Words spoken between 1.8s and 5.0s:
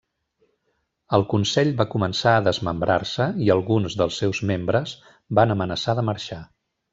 va començar a desmembrar-se i alguns dels seus membres